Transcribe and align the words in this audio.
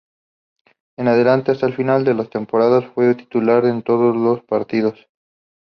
En 0.97 1.07
adelante, 1.07 1.51
hasta 1.51 1.67
el 1.67 1.75
final 1.75 2.03
de 2.03 2.15
la 2.15 2.25
temporada, 2.25 2.81
fue 2.81 3.13
titular 3.13 3.65
en 3.65 3.83
todos 3.83 4.15
los 4.17 4.41
partidos. 4.43 4.97